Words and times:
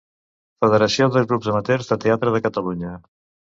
Federació 0.65 1.09
de 1.17 1.23
Grups 1.29 1.51
Amateurs 1.53 1.95
de 1.95 2.01
Teatre 2.07 2.37
de 2.39 2.45
Catalunya. 2.51 2.99